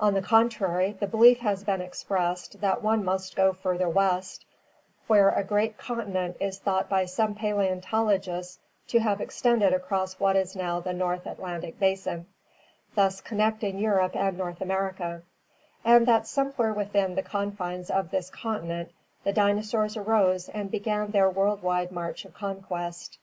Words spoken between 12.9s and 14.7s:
thus connecting Europe and North